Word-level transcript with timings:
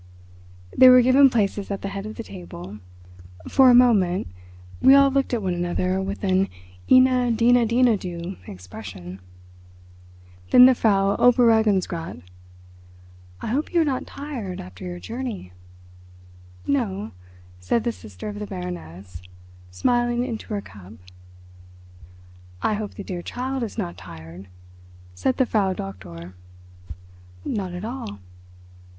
They 0.75 0.89
were 0.89 1.03
given 1.03 1.29
places 1.29 1.69
at 1.69 1.83
the 1.83 1.89
head 1.89 2.07
of 2.07 2.15
the 2.15 2.23
table. 2.23 2.79
For 3.47 3.69
a 3.69 3.75
moment 3.75 4.25
we 4.81 4.95
all 4.95 5.11
looked 5.11 5.31
at 5.31 5.43
one 5.43 5.53
another 5.53 6.01
with 6.01 6.23
an 6.23 6.49
eena 6.89 7.29
deena 7.29 7.67
dina 7.67 7.97
do 7.97 8.35
expression. 8.47 9.19
Then 10.49 10.65
the 10.65 10.73
Frau 10.73 11.15
Oberregierungsrat: 11.17 12.23
"I 13.41 13.45
hope 13.49 13.71
you 13.71 13.81
are 13.81 13.85
not 13.85 14.07
tired 14.07 14.59
after 14.59 14.83
your 14.83 14.97
journey." 14.97 15.53
"No," 16.65 17.11
said 17.59 17.83
the 17.83 17.91
sister 17.91 18.27
of 18.27 18.39
the 18.39 18.47
Baroness, 18.47 19.21
smiling 19.69 20.25
into 20.25 20.51
her 20.55 20.61
cup. 20.61 20.93
"I 22.63 22.73
hope 22.73 22.95
the 22.95 23.03
dear 23.03 23.21
child 23.21 23.61
is 23.61 23.77
not 23.77 23.97
tired," 23.99 24.47
said 25.13 25.37
the 25.37 25.45
Frau 25.45 25.73
Doktor. 25.73 26.33
"Not 27.45 27.73
at 27.75 27.85
all." 27.85 28.17